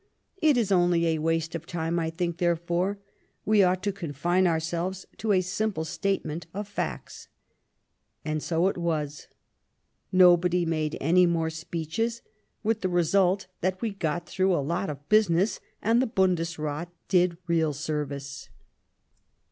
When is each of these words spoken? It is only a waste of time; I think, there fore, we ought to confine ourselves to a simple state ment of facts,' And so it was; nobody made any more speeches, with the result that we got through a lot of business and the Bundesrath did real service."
It 0.41 0.57
is 0.57 0.71
only 0.71 1.05
a 1.05 1.19
waste 1.19 1.53
of 1.53 1.67
time; 1.67 1.99
I 1.99 2.09
think, 2.09 2.37
there 2.37 2.55
fore, 2.55 2.97
we 3.45 3.61
ought 3.61 3.83
to 3.83 3.91
confine 3.91 4.47
ourselves 4.47 5.05
to 5.17 5.31
a 5.31 5.41
simple 5.41 5.85
state 5.85 6.25
ment 6.25 6.47
of 6.55 6.67
facts,' 6.67 7.27
And 8.25 8.41
so 8.41 8.67
it 8.67 8.79
was; 8.79 9.27
nobody 10.11 10.65
made 10.65 10.97
any 10.99 11.27
more 11.27 11.51
speeches, 11.51 12.23
with 12.63 12.81
the 12.81 12.89
result 12.89 13.45
that 13.61 13.79
we 13.79 13.91
got 13.91 14.27
through 14.27 14.55
a 14.55 14.67
lot 14.67 14.89
of 14.89 15.07
business 15.07 15.59
and 15.83 16.01
the 16.01 16.07
Bundesrath 16.07 16.89
did 17.07 17.37
real 17.45 17.71
service." 17.71 18.49